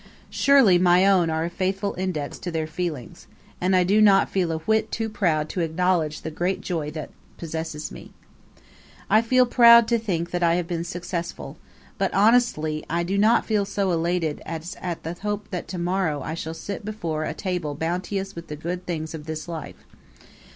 Surely, 0.31 0.79
my 0.79 1.05
own 1.05 1.29
are 1.29 1.45
a 1.45 1.49
faithful 1.51 1.93
index 1.95 2.39
to 2.39 2.49
their 2.49 2.65
feelings; 2.65 3.27
and 3.61 3.75
I 3.75 3.83
do 3.83 4.01
not 4.01 4.31
feel 4.31 4.51
a 4.51 4.57
whit 4.57 4.91
too 4.91 5.09
proud 5.09 5.47
to 5.49 5.61
acknowledge 5.61 6.23
the 6.23 6.31
great 6.31 6.61
joy 6.61 6.89
that 6.89 7.11
possesses 7.37 7.91
me. 7.91 8.09
I 9.11 9.21
feel 9.21 9.45
proud 9.45 9.87
to 9.89 9.99
think 9.99 10.31
that 10.31 10.41
I 10.41 10.55
have 10.55 10.65
been 10.65 10.83
successful; 10.83 11.57
but, 11.99 12.11
honestly, 12.15 12.83
I 12.89 13.03
do 13.03 13.15
not 13.19 13.45
feel 13.45 13.63
so 13.63 13.91
elated 13.91 14.39
at 14.39 14.63
that 14.63 14.63
as 14.63 14.75
at 14.81 15.03
the 15.03 15.13
hope 15.21 15.47
that 15.51 15.67
to 15.67 15.77
morrow 15.77 16.23
I 16.23 16.33
shall 16.33 16.55
sit 16.55 16.83
before 16.83 17.23
a 17.25 17.35
table 17.35 17.75
bounteous 17.75 18.33
with 18.33 18.47
the 18.47 18.55
good 18.55 18.87
things 18.87 19.13
of 19.13 19.27
this 19.27 19.47
life. 19.47 19.85